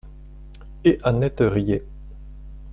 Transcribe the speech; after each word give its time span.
Et 0.83 0.97
Annette 1.03 1.41
riait. 1.45 1.85